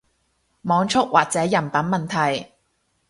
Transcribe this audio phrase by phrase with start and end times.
[0.63, 2.53] 網速或者人品問題